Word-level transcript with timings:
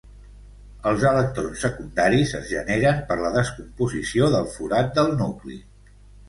Els 0.91 1.03
electrons 1.09 1.59
secundaris 1.65 2.33
es 2.39 2.47
generen 2.53 3.03
per 3.11 3.19
la 3.25 3.31
descomposició 3.37 4.31
del 4.37 4.49
forat 4.57 4.91
del 4.99 5.15
nucli. 5.23 5.61